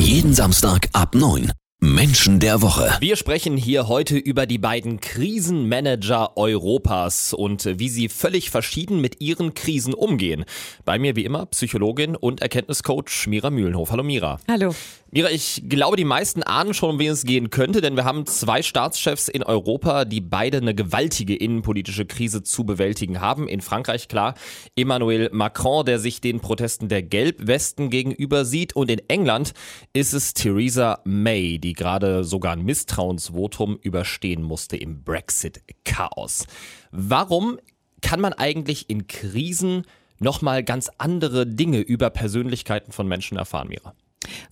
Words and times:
Jeden 0.00 0.32
Samstag 0.32 0.88
ab 0.94 1.14
9. 1.14 1.52
Menschen 1.82 2.40
der 2.40 2.62
Woche. 2.62 2.90
Wir 3.00 3.16
sprechen 3.16 3.58
hier 3.58 3.86
heute 3.86 4.16
über 4.16 4.46
die 4.46 4.56
beiden 4.56 4.98
Krisenmanager 4.98 6.38
Europas 6.38 7.34
und 7.34 7.66
wie 7.78 7.90
sie 7.90 8.08
völlig 8.08 8.48
verschieden 8.48 9.02
mit 9.02 9.20
ihren 9.20 9.52
Krisen 9.52 9.92
umgehen. 9.92 10.46
Bei 10.86 10.98
mir 10.98 11.16
wie 11.16 11.24
immer 11.26 11.44
Psychologin 11.46 12.16
und 12.16 12.40
Erkenntniscoach 12.40 13.26
Mira 13.26 13.50
Mühlenhof. 13.50 13.90
Hallo 13.90 14.02
Mira. 14.02 14.40
Hallo. 14.48 14.74
Mira, 15.12 15.28
ich 15.28 15.64
glaube, 15.68 15.96
die 15.96 16.04
meisten 16.04 16.44
ahnen 16.44 16.72
schon, 16.72 16.90
um 16.90 16.98
wen 17.00 17.10
es 17.10 17.24
gehen 17.24 17.50
könnte, 17.50 17.80
denn 17.80 17.96
wir 17.96 18.04
haben 18.04 18.26
zwei 18.26 18.62
Staatschefs 18.62 19.26
in 19.26 19.42
Europa, 19.42 20.04
die 20.04 20.20
beide 20.20 20.58
eine 20.58 20.72
gewaltige 20.72 21.34
innenpolitische 21.34 22.06
Krise 22.06 22.44
zu 22.44 22.62
bewältigen 22.62 23.20
haben. 23.20 23.48
In 23.48 23.60
Frankreich 23.60 24.06
klar 24.06 24.34
Emmanuel 24.76 25.28
Macron, 25.32 25.84
der 25.84 25.98
sich 25.98 26.20
den 26.20 26.38
Protesten 26.38 26.88
der 26.88 27.02
Gelbwesten 27.02 27.90
gegenüber 27.90 28.44
sieht 28.44 28.76
und 28.76 28.88
in 28.88 29.00
England 29.08 29.52
ist 29.92 30.12
es 30.12 30.32
Theresa 30.32 31.00
May, 31.02 31.58
die 31.58 31.72
gerade 31.72 32.22
sogar 32.22 32.52
ein 32.52 32.62
Misstrauensvotum 32.62 33.78
überstehen 33.82 34.44
musste 34.44 34.76
im 34.76 35.02
Brexit-Chaos. 35.02 36.46
Warum 36.92 37.58
kann 38.00 38.20
man 38.20 38.32
eigentlich 38.32 38.88
in 38.88 39.08
Krisen 39.08 39.86
nochmal 40.20 40.62
ganz 40.62 40.88
andere 40.98 41.48
Dinge 41.48 41.80
über 41.80 42.10
Persönlichkeiten 42.10 42.92
von 42.92 43.08
Menschen 43.08 43.36
erfahren, 43.36 43.70
Mira? 43.70 43.92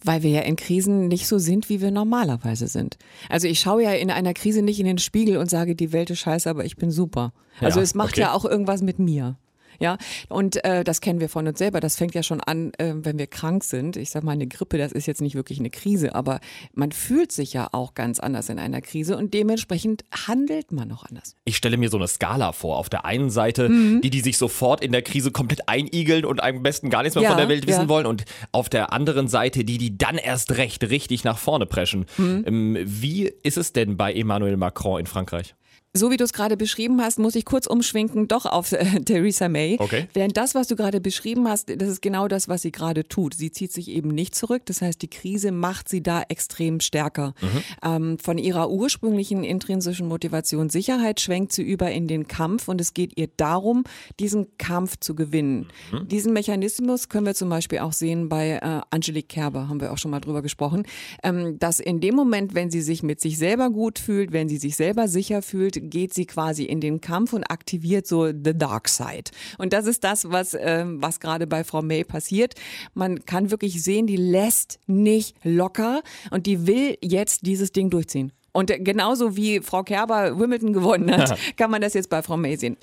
Weil 0.02 0.22
wir 0.22 0.30
ja 0.30 0.40
in 0.40 0.56
Krisen 0.56 1.08
nicht 1.08 1.26
so 1.26 1.38
sind, 1.38 1.68
wie 1.68 1.80
wir 1.80 1.90
normalerweise 1.90 2.68
sind. 2.68 2.96
Also 3.28 3.46
ich 3.46 3.60
schaue 3.60 3.82
ja 3.82 3.92
in 3.92 4.10
einer 4.10 4.34
Krise 4.34 4.62
nicht 4.62 4.80
in 4.80 4.86
den 4.86 4.98
Spiegel 4.98 5.36
und 5.36 5.50
sage, 5.50 5.74
die 5.74 5.92
Welt 5.92 6.10
ist 6.10 6.20
scheiße, 6.20 6.48
aber 6.48 6.64
ich 6.64 6.76
bin 6.76 6.90
super. 6.90 7.32
Also 7.60 7.80
Ja, 7.80 7.84
es 7.84 7.94
macht 7.94 8.12
okay. 8.14 8.22
ja 8.22 8.32
auch 8.32 8.44
irgendwas 8.44 8.82
mit 8.82 8.98
mir. 8.98 9.36
Ja, 9.80 9.96
und 10.28 10.62
äh, 10.64 10.82
das 10.84 11.00
kennen 11.00 11.20
wir 11.20 11.28
von 11.28 11.46
uns 11.46 11.58
selber. 11.58 11.80
Das 11.80 11.96
fängt 11.96 12.14
ja 12.14 12.22
schon 12.22 12.40
an, 12.40 12.72
äh, 12.78 12.94
wenn 12.96 13.18
wir 13.18 13.26
krank 13.28 13.62
sind. 13.64 13.96
Ich 13.96 14.10
sag 14.10 14.24
mal, 14.24 14.32
eine 14.32 14.46
Grippe, 14.46 14.76
das 14.78 14.92
ist 14.92 15.06
jetzt 15.06 15.20
nicht 15.20 15.34
wirklich 15.36 15.58
eine 15.60 15.70
Krise, 15.70 16.14
aber 16.14 16.40
man 16.74 16.90
fühlt 16.92 17.30
sich 17.32 17.52
ja 17.52 17.68
auch 17.72 17.94
ganz 17.94 18.18
anders 18.18 18.48
in 18.48 18.58
einer 18.58 18.80
Krise 18.80 19.16
und 19.16 19.34
dementsprechend 19.34 20.04
handelt 20.26 20.72
man 20.72 20.90
auch 20.92 21.04
anders. 21.04 21.36
Ich 21.44 21.56
stelle 21.56 21.76
mir 21.76 21.90
so 21.90 21.96
eine 21.96 22.08
Skala 22.08 22.52
vor. 22.52 22.78
Auf 22.78 22.88
der 22.88 23.04
einen 23.04 23.30
Seite 23.30 23.68
Mhm. 23.68 24.00
die, 24.00 24.10
die 24.10 24.20
sich 24.20 24.36
sofort 24.38 24.82
in 24.82 24.92
der 24.92 25.02
Krise 25.02 25.30
komplett 25.30 25.68
einigeln 25.68 26.24
und 26.24 26.42
am 26.42 26.62
besten 26.62 26.90
gar 26.90 27.02
nichts 27.02 27.14
mehr 27.14 27.22
Ja, 27.24 27.30
von 27.30 27.38
der 27.38 27.48
Welt 27.48 27.66
wissen 27.66 27.82
ja. 27.82 27.88
wollen. 27.88 28.06
Und 28.06 28.24
auf 28.52 28.68
der 28.68 28.92
anderen 28.92 29.28
Seite 29.28 29.64
die, 29.64 29.78
die 29.78 29.96
dann 29.96 30.16
erst 30.16 30.56
recht 30.56 30.82
richtig 30.90 31.24
nach 31.24 31.38
vorne 31.38 31.66
preschen. 31.66 32.06
Mhm. 32.16 32.44
Ähm, 32.46 32.78
wie 32.84 33.32
ist 33.42 33.56
es 33.58 33.72
denn 33.72 33.96
bei 33.96 34.12
Emmanuel 34.12 34.56
Macron 34.56 35.00
in 35.00 35.06
Frankreich? 35.06 35.54
So 35.94 36.10
wie 36.10 36.16
du 36.18 36.24
es 36.24 36.32
gerade 36.32 36.56
beschrieben 36.56 37.00
hast, 37.00 37.18
muss 37.18 37.34
ich 37.34 37.46
kurz 37.46 37.66
umschwenken, 37.66 38.28
doch 38.28 38.44
auf 38.44 38.72
äh, 38.72 39.00
Theresa 39.04 39.48
May. 39.48 39.76
Okay. 39.78 40.06
Während 40.12 40.36
das, 40.36 40.54
was 40.54 40.68
du 40.68 40.76
gerade 40.76 41.00
beschrieben 41.00 41.48
hast, 41.48 41.70
das 41.80 41.88
ist 41.88 42.02
genau 42.02 42.28
das, 42.28 42.46
was 42.46 42.62
sie 42.62 42.72
gerade 42.72 43.08
tut. 43.08 43.34
Sie 43.34 43.50
zieht 43.50 43.72
sich 43.72 43.88
eben 43.88 44.10
nicht 44.10 44.34
zurück. 44.34 44.62
Das 44.66 44.82
heißt, 44.82 45.00
die 45.00 45.08
Krise 45.08 45.50
macht 45.50 45.88
sie 45.88 46.02
da 46.02 46.22
extrem 46.28 46.80
stärker. 46.80 47.34
Ähm, 47.82 48.18
von 48.18 48.36
ihrer 48.36 48.70
ursprünglichen 48.70 49.44
intrinsischen 49.44 50.08
Motivation 50.08 50.68
Sicherheit 50.68 51.20
schwenkt 51.20 51.52
sie 51.52 51.62
über 51.62 51.90
in 51.90 52.06
den 52.06 52.28
Kampf 52.28 52.68
und 52.68 52.80
es 52.80 52.92
geht 52.92 53.16
ihr 53.16 53.28
darum, 53.36 53.84
diesen 54.20 54.58
Kampf 54.58 54.98
zu 55.00 55.14
gewinnen. 55.14 55.68
Diesen 56.06 56.32
Mechanismus 56.32 57.08
können 57.08 57.26
wir 57.26 57.34
zum 57.34 57.48
Beispiel 57.48 57.78
auch 57.78 57.92
sehen 57.92 58.28
bei 58.28 58.60
äh, 58.62 58.80
Angelique 58.90 59.28
Kerber, 59.28 59.68
haben 59.68 59.80
wir 59.80 59.92
auch 59.92 59.98
schon 59.98 60.10
mal 60.10 60.20
drüber 60.20 60.42
gesprochen, 60.42 60.84
ähm, 61.22 61.58
dass 61.58 61.80
in 61.80 62.00
dem 62.00 62.14
Moment, 62.14 62.54
wenn 62.54 62.70
sie 62.70 62.82
sich 62.82 63.02
mit 63.02 63.20
sich 63.20 63.38
selber 63.38 63.70
gut 63.70 63.98
fühlt, 63.98 64.32
wenn 64.32 64.48
sie 64.48 64.58
sich 64.58 64.76
selber 64.76 65.08
sicher 65.08 65.42
fühlt, 65.42 65.77
geht 65.80 66.14
sie 66.14 66.26
quasi 66.26 66.64
in 66.64 66.80
den 66.80 67.00
Kampf 67.00 67.32
und 67.32 67.44
aktiviert 67.44 68.06
so 68.06 68.26
the 68.26 68.56
dark 68.56 68.88
side. 68.88 69.30
Und 69.58 69.72
das 69.72 69.86
ist 69.86 70.04
das, 70.04 70.30
was, 70.30 70.56
ähm, 70.58 71.02
was 71.02 71.20
gerade 71.20 71.46
bei 71.46 71.64
Frau 71.64 71.82
May 71.82 72.04
passiert. 72.04 72.54
Man 72.94 73.24
kann 73.24 73.50
wirklich 73.50 73.82
sehen, 73.82 74.06
die 74.06 74.16
lässt 74.16 74.78
nicht 74.86 75.36
locker 75.42 76.02
und 76.30 76.46
die 76.46 76.66
will 76.66 76.96
jetzt 77.02 77.46
dieses 77.46 77.72
Ding 77.72 77.90
durchziehen. 77.90 78.32
Und 78.52 78.70
äh, 78.70 78.78
genauso 78.78 79.36
wie 79.36 79.60
Frau 79.60 79.82
Kerber 79.82 80.38
Wimbledon 80.38 80.72
gewonnen 80.72 81.16
hat, 81.16 81.38
kann 81.56 81.70
man 81.70 81.80
das 81.80 81.94
jetzt 81.94 82.10
bei 82.10 82.22
Frau 82.22 82.36
May 82.36 82.56
sehen. 82.56 82.76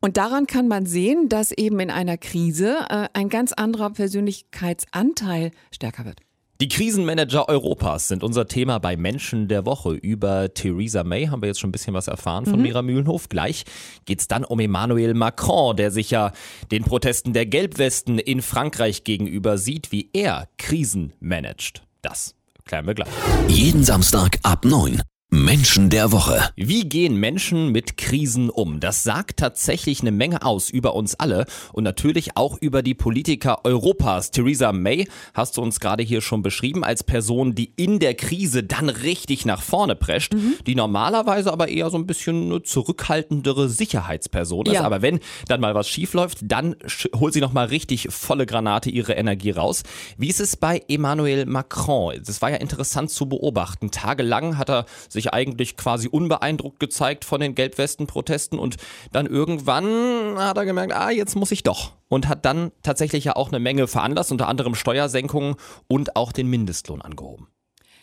Und 0.00 0.16
daran 0.16 0.46
kann 0.46 0.68
man 0.68 0.86
sehen, 0.86 1.28
dass 1.28 1.50
eben 1.52 1.80
in 1.80 1.90
einer 1.90 2.16
Krise 2.16 2.78
äh, 2.88 3.08
ein 3.12 3.28
ganz 3.28 3.52
anderer 3.52 3.90
Persönlichkeitsanteil 3.90 5.50
stärker 5.70 6.04
wird. 6.04 6.20
Die 6.60 6.66
Krisenmanager 6.66 7.48
Europas 7.48 8.08
sind 8.08 8.24
unser 8.24 8.48
Thema 8.48 8.80
bei 8.80 8.96
Menschen 8.96 9.46
der 9.46 9.64
Woche. 9.64 9.92
Über 9.92 10.52
Theresa 10.52 11.04
May 11.04 11.26
haben 11.26 11.40
wir 11.40 11.46
jetzt 11.46 11.60
schon 11.60 11.68
ein 11.68 11.72
bisschen 11.72 11.94
was 11.94 12.08
erfahren 12.08 12.42
Mhm. 12.46 12.50
von 12.50 12.62
Mira 12.62 12.82
Mühlenhof. 12.82 13.28
Gleich 13.28 13.64
geht's 14.06 14.26
dann 14.26 14.42
um 14.44 14.58
Emmanuel 14.58 15.14
Macron, 15.14 15.76
der 15.76 15.92
sich 15.92 16.10
ja 16.10 16.32
den 16.72 16.82
Protesten 16.82 17.32
der 17.32 17.46
Gelbwesten 17.46 18.18
in 18.18 18.42
Frankreich 18.42 19.04
gegenüber 19.04 19.56
sieht, 19.56 19.92
wie 19.92 20.10
er 20.12 20.48
Krisen 20.56 21.12
managt. 21.20 21.82
Das 22.02 22.34
klären 22.64 22.88
wir 22.88 22.94
gleich. 22.94 23.08
Jeden 23.46 23.84
Samstag 23.84 24.40
ab 24.42 24.64
9. 24.64 25.00
Menschen 25.38 25.88
der 25.88 26.10
Woche. 26.10 26.50
Wie 26.56 26.88
gehen 26.88 27.14
Menschen 27.14 27.70
mit 27.70 27.96
Krisen 27.96 28.50
um? 28.50 28.80
Das 28.80 29.04
sagt 29.04 29.38
tatsächlich 29.38 30.00
eine 30.00 30.10
Menge 30.10 30.42
aus 30.42 30.68
über 30.68 30.96
uns 30.96 31.14
alle 31.14 31.46
und 31.72 31.84
natürlich 31.84 32.36
auch 32.36 32.58
über 32.60 32.82
die 32.82 32.94
Politiker 32.94 33.64
Europas. 33.64 34.32
Theresa 34.32 34.72
May 34.72 35.06
hast 35.34 35.56
du 35.56 35.62
uns 35.62 35.78
gerade 35.78 36.02
hier 36.02 36.22
schon 36.22 36.42
beschrieben 36.42 36.82
als 36.82 37.04
Person, 37.04 37.54
die 37.54 37.72
in 37.76 38.00
der 38.00 38.14
Krise 38.14 38.64
dann 38.64 38.88
richtig 38.88 39.46
nach 39.46 39.62
vorne 39.62 39.94
prescht, 39.94 40.34
die 40.66 40.74
normalerweise 40.74 41.52
aber 41.52 41.68
eher 41.68 41.88
so 41.90 41.98
ein 41.98 42.06
bisschen 42.06 42.46
eine 42.46 42.64
zurückhaltendere 42.64 43.68
Sicherheitsperson 43.68 44.66
ist. 44.66 44.74
Ja. 44.74 44.82
Aber 44.82 45.02
wenn 45.02 45.20
dann 45.46 45.60
mal 45.60 45.76
was 45.76 45.88
schief 45.88 46.14
läuft, 46.14 46.38
dann 46.42 46.74
holt 47.14 47.32
sie 47.32 47.40
nochmal 47.40 47.66
richtig 47.66 48.08
volle 48.10 48.44
Granate 48.44 48.90
ihre 48.90 49.12
Energie 49.12 49.52
raus. 49.52 49.84
Wie 50.16 50.28
ist 50.28 50.40
es 50.40 50.56
bei 50.56 50.82
Emmanuel 50.88 51.46
Macron? 51.46 52.20
Das 52.26 52.42
war 52.42 52.50
ja 52.50 52.56
interessant 52.56 53.10
zu 53.10 53.28
beobachten. 53.28 53.92
Tagelang 53.92 54.58
hat 54.58 54.68
er 54.68 54.86
sich 55.08 55.27
eigentlich 55.32 55.76
quasi 55.76 56.08
unbeeindruckt 56.08 56.80
gezeigt 56.80 57.24
von 57.24 57.40
den 57.40 57.54
Gelbwesten-Protesten 57.54 58.58
und 58.58 58.76
dann 59.12 59.26
irgendwann 59.26 60.38
hat 60.38 60.56
er 60.56 60.64
gemerkt, 60.64 60.92
ah, 60.92 61.10
jetzt 61.10 61.36
muss 61.36 61.50
ich 61.50 61.62
doch. 61.62 61.92
Und 62.08 62.28
hat 62.28 62.44
dann 62.44 62.72
tatsächlich 62.82 63.24
ja 63.24 63.36
auch 63.36 63.48
eine 63.48 63.60
Menge 63.60 63.86
veranlasst, 63.86 64.32
unter 64.32 64.48
anderem 64.48 64.74
Steuersenkungen 64.74 65.56
und 65.88 66.16
auch 66.16 66.32
den 66.32 66.48
Mindestlohn 66.48 67.02
angehoben. 67.02 67.48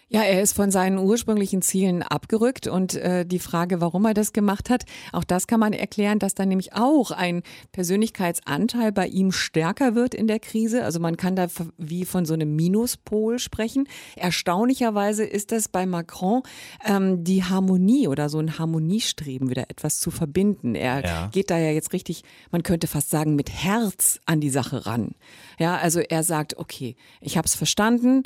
Ja, 0.07 0.21
er 0.21 0.43
ist 0.43 0.53
von 0.53 0.69
seinen 0.69 0.99
ursprünglichen 0.99 1.63
Zielen 1.63 2.03
abgerückt 2.03 2.67
und 2.67 2.93
äh, 2.93 3.25
die 3.25 3.39
Frage, 3.39 3.81
warum 3.81 4.05
er 4.05 4.13
das 4.13 4.33
gemacht 4.33 4.69
hat, 4.69 4.85
auch 5.11 5.23
das 5.23 5.47
kann 5.47 5.59
man 5.59 5.73
erklären, 5.73 6.19
dass 6.19 6.35
dann 6.35 6.47
nämlich 6.47 6.73
auch 6.73 7.09
ein 7.09 7.41
Persönlichkeitsanteil 7.71 8.91
bei 8.91 9.07
ihm 9.07 9.31
stärker 9.31 9.95
wird 9.95 10.13
in 10.13 10.27
der 10.27 10.39
Krise. 10.39 10.83
Also 10.83 10.99
man 10.99 11.17
kann 11.17 11.35
da 11.35 11.47
wie 11.77 12.05
von 12.05 12.25
so 12.25 12.35
einem 12.35 12.55
Minuspol 12.55 13.39
sprechen. 13.39 13.87
Erstaunlicherweise 14.15 15.25
ist 15.25 15.51
das 15.51 15.69
bei 15.69 15.87
Macron 15.87 16.43
ähm, 16.85 17.23
die 17.23 17.43
Harmonie 17.43 18.07
oder 18.07 18.29
so 18.29 18.37
ein 18.37 18.59
Harmoniestreben 18.59 19.49
wieder 19.49 19.69
etwas 19.71 19.97
zu 19.99 20.11
verbinden. 20.11 20.75
Er 20.75 21.03
Ja. 21.03 21.27
geht 21.31 21.49
da 21.49 21.57
ja 21.57 21.71
jetzt 21.71 21.93
richtig, 21.93 22.23
man 22.51 22.61
könnte 22.61 22.85
fast 22.85 23.09
sagen, 23.09 23.35
mit 23.35 23.49
Herz 23.49 24.19
an 24.27 24.39
die 24.39 24.51
Sache 24.51 24.85
ran. 24.85 25.15
Ja, 25.57 25.77
also 25.77 25.99
er 25.99 26.21
sagt, 26.23 26.57
okay, 26.57 26.95
ich 27.21 27.37
habe 27.37 27.47
es 27.47 27.55
verstanden. 27.55 28.21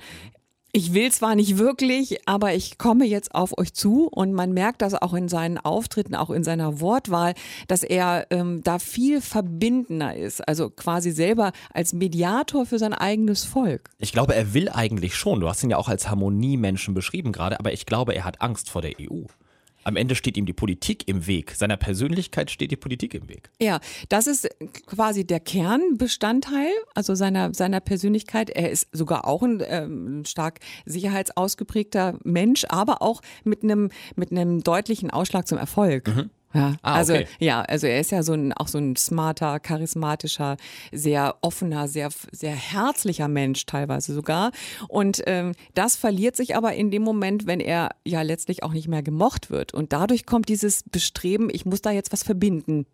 Ich 0.72 0.94
will 0.94 1.12
zwar 1.12 1.34
nicht 1.34 1.58
wirklich, 1.58 2.28
aber 2.28 2.54
ich 2.54 2.78
komme 2.78 3.06
jetzt 3.06 3.34
auf 3.34 3.58
euch 3.58 3.74
zu 3.74 4.08
und 4.08 4.34
man 4.34 4.54
merkt 4.54 4.84
das 4.84 4.94
auch 4.94 5.16
in 5.16 5.28
seinen 5.28 5.58
Auftritten, 5.58 6.14
auch 6.14 6.30
in 6.30 6.44
seiner 6.44 6.80
Wortwahl, 6.80 7.34
dass 7.68 7.82
er 7.82 8.28
ähm, 8.30 8.62
da 8.64 8.78
viel 8.78 9.20
verbindender 9.20 10.16
ist, 10.16 10.48
also 10.48 10.70
quasi 10.70 11.10
selber 11.10 11.54
als 11.74 11.94
Mediator 11.94 12.68
für 12.68 12.78
sein 12.78 12.94
eigenes 12.94 13.46
Volk. 13.46 13.90
Ich 13.98 14.12
glaube, 14.12 14.36
er 14.36 14.54
will 14.54 14.70
eigentlich 14.70 15.16
schon. 15.16 15.40
Du 15.40 15.50
hast 15.50 15.64
ihn 15.64 15.72
ja 15.72 15.78
auch 15.78 15.90
als 15.90 16.08
Harmoniemenschen 16.08 16.94
beschrieben 16.94 17.32
gerade, 17.32 17.60
aber 17.60 17.74
ich 17.74 17.88
glaube, 17.88 18.14
er 18.14 18.24
hat 18.24 18.40
Angst 18.42 18.70
vor 18.70 18.84
der 18.84 18.94
EU. 19.00 19.24
Am 19.84 19.96
Ende 19.96 20.16
steht 20.16 20.38
ihm 20.38 20.46
die 20.46 20.54
Politik 20.54 21.08
im 21.08 21.28
Weg. 21.28 21.52
Seiner 21.52 21.78
Persönlichkeit 21.78 22.52
steht 22.52 22.72
die 22.72 22.76
Politik 22.76 23.14
im 23.14 23.30
Weg. 23.30 23.50
Ja, 23.60 23.80
das 24.10 24.28
ist 24.28 24.50
quasi 24.86 25.26
der 25.26 25.40
Kernbestandteil, 25.40 26.72
also 26.96 27.16
seiner, 27.16 27.54
seiner 27.54 27.80
Persönlichkeit. 27.80 28.50
Er 28.50 28.70
ist 28.70 28.88
sogar 28.92 29.26
auch 29.26 29.42
ein 29.42 29.64
ähm, 29.66 30.26
stark 30.26 30.60
sicherheitsausgeprägter 30.86 32.20
Mensch, 32.24 32.66
aber 32.70 33.02
auch 33.02 33.22
mit 33.44 33.64
einem, 33.64 33.90
mit 34.16 34.32
einem 34.32 34.64
deutlichen 34.64 35.12
Ausschlag 35.12 35.48
zum 35.48 35.58
Erfolg. 35.58 36.08
Ja, 36.54 36.76
Ah, 36.82 36.96
also 36.96 37.14
okay. 37.14 37.28
ja, 37.40 37.62
also 37.62 37.86
er 37.86 38.00
ist 38.00 38.12
ja 38.12 38.24
so 38.24 38.34
ein 38.34 38.54
auch 38.54 38.68
so 38.68 38.80
ein 38.80 38.96
smarter, 38.96 39.60
charismatischer, 39.60 40.58
sehr 40.92 41.36
offener, 41.42 41.88
sehr 41.88 42.10
sehr 42.32 42.56
herzlicher 42.56 43.28
Mensch 43.28 43.66
teilweise 43.66 44.14
sogar. 44.14 44.52
Und 44.88 45.22
ähm, 45.28 45.54
das 45.76 45.96
verliert 45.96 46.36
sich 46.36 46.56
aber 46.56 46.74
in 46.74 46.90
dem 46.90 47.04
Moment, 47.04 47.46
wenn 47.46 47.60
er 47.60 47.90
ja 48.06 48.22
letztlich 48.24 48.64
auch 48.64 48.74
nicht 48.74 48.88
mehr 48.88 49.04
gemocht 49.04 49.52
wird. 49.52 49.74
Und 49.74 49.94
dadurch 49.94 50.26
kommt 50.26 50.50
dieses 50.50 50.84
Bestreben, 50.90 51.50
ich 51.52 51.66
muss 51.66 51.82
da 51.82 51.92
jetzt 51.92 52.12
was 52.12 52.24
verbinden. 52.24 52.86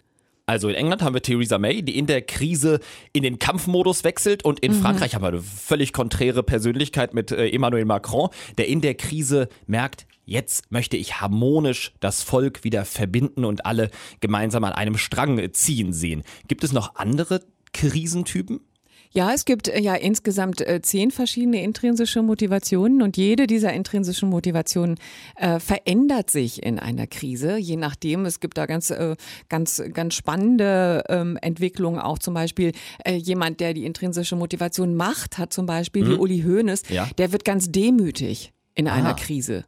Also 0.48 0.70
in 0.70 0.76
England 0.76 1.02
haben 1.02 1.16
wir 1.16 1.24
Theresa 1.24 1.58
May, 1.58 1.82
die 1.82 1.98
in 1.98 2.06
der 2.06 2.22
Krise 2.22 2.80
in 3.14 3.24
den 3.24 3.40
Kampfmodus 3.40 4.04
wechselt 4.04 4.46
und 4.46 4.60
in 4.60 4.74
Frankreich 4.74 5.16
haben 5.16 5.24
wir 5.24 5.30
eine 5.30 5.42
völlig 5.42 5.92
konträre 5.92 6.44
Persönlichkeit 6.44 7.16
mit 7.16 7.32
äh, 7.32 7.50
Emmanuel 7.50 7.86
Macron, 7.86 8.30
der 8.60 8.68
in 8.68 8.82
der 8.82 8.94
Krise 8.94 9.50
merkt, 9.66 10.06
jetzt 10.26 10.72
möchte 10.72 10.98
ich 10.98 11.22
harmonisch 11.22 11.94
das 12.00 12.24
Volk 12.24 12.64
wieder 12.64 12.86
verbinden 12.86 13.46
und 13.46 13.66
alle 13.66 13.90
gemeinsam 14.20 14.64
an 14.64 14.74
einem 14.74 14.98
Strang 14.98 15.54
ziehen 15.54 15.94
sehen. 15.94 16.24
Gibt 16.48 16.64
es 16.64 16.74
noch 16.74 16.96
andere 16.96 17.42
Krisentypen? 17.74 18.62
Ja, 19.16 19.32
es 19.32 19.46
gibt 19.46 19.70
äh, 19.70 19.80
ja 19.80 19.96
insgesamt 19.96 20.60
äh, 20.60 20.82
zehn 20.82 21.10
verschiedene 21.10 21.64
intrinsische 21.64 22.22
Motivationen 22.22 23.02
und 23.02 23.16
jede 23.16 23.48
dieser 23.48 23.72
intrinsischen 23.72 24.30
Motivationen 24.30 24.98
äh, 25.38 25.60
verändert 25.62 26.30
sich 26.30 26.62
in 26.62 26.80
einer 26.80 27.08
Krise, 27.08 27.56
je 27.58 27.78
nachdem. 27.78 28.26
Es 28.26 28.42
gibt 28.42 28.58
da 28.58 28.66
ganz, 28.66 28.90
äh, 28.90 29.16
ganz, 29.48 29.82
ganz 29.94 30.16
spannende 30.16 31.04
ähm, 31.08 31.38
Entwicklungen, 31.42 32.00
auch 32.00 32.20
zum 32.20 32.34
Beispiel 32.34 32.74
äh, 33.06 33.16
jemand, 33.16 33.62
der 33.62 33.74
die 33.74 33.86
intrinsische 33.86 34.36
Motivation 34.36 34.96
macht, 34.96 35.38
hat 35.38 35.54
zum 35.54 35.66
Beispiel, 35.66 36.04
mhm. 36.04 36.10
wie 36.10 36.16
Uli 36.16 36.42
Hoeneß, 36.42 36.84
ja. 36.90 37.08
der 37.18 37.32
wird 37.32 37.46
ganz 37.46 37.72
demütig 37.72 38.52
in 38.74 38.90
einer 38.90 39.14
Krise 39.14 39.64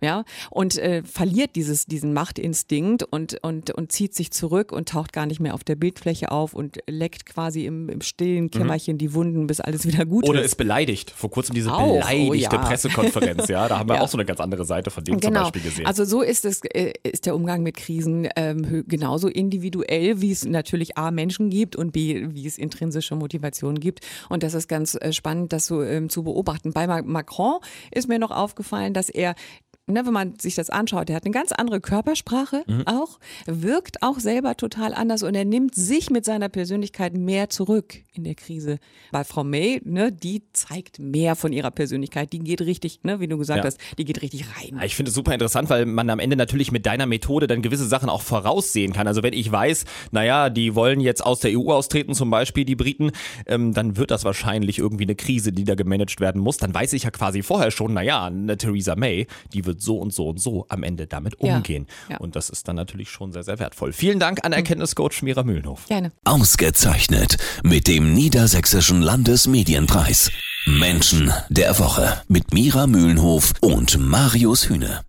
ja, 0.00 0.24
und 0.50 0.76
äh, 0.78 1.02
verliert 1.02 1.56
dieses, 1.56 1.86
diesen 1.86 2.12
Machtinstinkt 2.12 3.02
und, 3.02 3.42
und, 3.42 3.70
und 3.70 3.92
zieht 3.92 4.14
sich 4.14 4.30
zurück 4.30 4.72
und 4.72 4.88
taucht 4.88 5.12
gar 5.12 5.26
nicht 5.26 5.40
mehr 5.40 5.54
auf 5.54 5.64
der 5.64 5.76
Bildfläche 5.76 6.30
auf 6.30 6.54
und 6.54 6.78
leckt 6.86 7.26
quasi 7.26 7.64
im, 7.64 7.88
im 7.88 8.00
stillen 8.02 8.44
mhm. 8.44 8.50
Kämmerchen 8.50 8.94
mhm. 8.94 8.98
die 8.98 9.14
Wunden, 9.14 9.46
bis 9.46 9.60
alles 9.60 9.86
wieder 9.86 10.04
gut 10.04 10.28
Oder 10.28 10.40
ist. 10.40 10.46
ist 10.46 10.54
beleidigt. 10.56 11.10
Vor 11.10 11.30
kurzem 11.30 11.54
diese 11.54 11.72
auch, 11.72 11.94
beleidigte 11.94 12.30
oh, 12.30 12.34
ja. 12.34 12.48
Pressekonferenz, 12.58 13.48
ja, 13.48 13.68
da 13.68 13.78
haben 13.78 13.88
wir 13.88 13.96
ja. 13.96 14.02
auch 14.02 14.08
so 14.08 14.18
eine 14.18 14.24
ganz 14.24 14.40
andere 14.40 14.64
Seite 14.64 14.90
von 14.90 15.04
dem 15.04 15.18
genau. 15.18 15.44
zum 15.44 15.52
Beispiel 15.52 15.62
gesehen. 15.62 15.86
Also 15.86 16.04
so 16.04 16.22
ist 16.22 16.44
es, 16.44 16.60
äh, 16.64 16.92
ist 17.02 17.26
der 17.26 17.34
Umgang 17.34 17.62
mit 17.62 17.76
Krisen 17.76 18.28
ähm, 18.36 18.84
genauso 18.86 19.28
individuell, 19.28 20.20
wie 20.20 20.30
es 20.30 20.44
natürlich 20.44 20.98
A 20.98 21.10
Menschen 21.10 21.50
gibt 21.50 21.76
und 21.76 21.92
B, 21.92 22.28
wie 22.30 22.46
es 22.46 22.58
intrinsische 22.58 23.14
Motivationen 23.14 23.80
gibt. 23.80 24.00
Und 24.28 24.42
das 24.42 24.54
ist 24.54 24.68
ganz 24.68 24.94
äh, 24.94 25.12
spannend, 25.12 25.52
das 25.52 25.66
so 25.66 25.82
ähm, 25.82 26.08
zu 26.08 26.22
beobachten. 26.22 26.72
Bei 26.72 26.86
Macron 26.86 27.60
ist 27.90 28.08
mir 28.08 28.18
noch 28.18 28.30
aufgefallen, 28.30 28.92
dass 28.92 29.08
er 29.08 29.34
ne, 29.86 30.04
wenn 30.04 30.12
man 30.12 30.38
sich 30.38 30.54
das 30.54 30.70
anschaut, 30.70 31.08
der 31.08 31.16
hat 31.16 31.24
eine 31.24 31.32
ganz 31.32 31.52
andere 31.52 31.80
Körpersprache 31.80 32.64
mhm. 32.66 32.86
auch, 32.86 33.18
wirkt 33.46 34.02
auch 34.02 34.18
selber 34.18 34.56
total 34.56 34.94
anders 34.94 35.22
und 35.22 35.34
er 35.34 35.44
nimmt 35.44 35.74
sich 35.74 36.10
mit 36.10 36.24
seiner 36.24 36.48
Persönlichkeit 36.48 37.14
mehr 37.14 37.48
zurück 37.48 37.96
in 38.12 38.24
der 38.24 38.34
Krise. 38.34 38.78
Bei 39.12 39.24
Frau 39.24 39.44
May, 39.44 39.80
ne, 39.84 40.12
die 40.12 40.42
zeigt 40.52 40.98
mehr 40.98 41.36
von 41.36 41.52
ihrer 41.52 41.70
Persönlichkeit, 41.70 42.32
die 42.32 42.40
geht 42.40 42.60
richtig, 42.62 43.00
ne, 43.04 43.20
wie 43.20 43.28
du 43.28 43.38
gesagt 43.38 43.58
ja. 43.58 43.64
hast, 43.64 43.78
die 43.98 44.04
geht 44.04 44.22
richtig 44.22 44.44
rein. 44.56 44.80
Ich 44.84 44.96
finde 44.96 45.10
es 45.10 45.14
super 45.14 45.32
interessant, 45.32 45.70
weil 45.70 45.86
man 45.86 46.10
am 46.10 46.18
Ende 46.18 46.36
natürlich 46.36 46.72
mit 46.72 46.86
deiner 46.86 47.06
Methode 47.06 47.46
dann 47.46 47.62
gewisse 47.62 47.86
Sachen 47.86 48.08
auch 48.08 48.22
voraussehen 48.22 48.92
kann. 48.92 49.06
Also 49.06 49.22
wenn 49.22 49.32
ich 49.32 49.50
weiß, 49.50 49.84
naja, 50.10 50.50
die 50.50 50.74
wollen 50.74 51.00
jetzt 51.00 51.24
aus 51.24 51.40
der 51.40 51.52
EU 51.56 51.72
austreten, 51.72 52.14
zum 52.14 52.30
Beispiel 52.30 52.64
die 52.64 52.76
Briten, 52.76 53.12
ähm, 53.46 53.72
dann 53.72 53.96
wird 53.96 54.10
das 54.10 54.24
wahrscheinlich 54.24 54.78
irgendwie 54.78 55.04
eine 55.04 55.14
Krise, 55.14 55.52
die 55.52 55.64
da 55.64 55.74
gemanagt 55.74 56.20
werden 56.20 56.40
muss. 56.40 56.56
Dann 56.56 56.74
weiß 56.74 56.92
ich 56.94 57.04
ja 57.04 57.10
quasi 57.10 57.42
vorher 57.42 57.70
schon, 57.70 57.94
naja, 57.94 58.26
eine 58.26 58.56
Theresa 58.56 58.96
May, 58.96 59.26
die 59.52 59.64
wird 59.64 59.75
wird 59.76 59.82
so 59.82 59.98
und 59.98 60.12
so 60.12 60.28
und 60.28 60.40
so 60.40 60.66
am 60.68 60.82
Ende 60.82 61.06
damit 61.06 61.38
umgehen. 61.40 61.86
Ja, 62.08 62.14
ja. 62.14 62.20
Und 62.20 62.36
das 62.36 62.50
ist 62.50 62.66
dann 62.68 62.76
natürlich 62.76 63.10
schon 63.10 63.32
sehr, 63.32 63.44
sehr 63.44 63.58
wertvoll. 63.58 63.92
Vielen 63.92 64.18
Dank 64.18 64.44
an 64.44 64.52
Erkenntniscoach 64.52 65.22
Mira 65.22 65.42
Mühlenhof. 65.42 65.86
Gerne. 65.86 66.12
Ausgezeichnet 66.24 67.36
mit 67.62 67.86
dem 67.86 68.14
Niedersächsischen 68.14 69.02
Landesmedienpreis. 69.02 70.30
Menschen 70.66 71.32
der 71.48 71.78
Woche 71.78 72.22
mit 72.28 72.52
Mira 72.52 72.86
Mühlenhof 72.86 73.52
und 73.60 73.98
Marius 73.98 74.68
Hühne. 74.68 75.02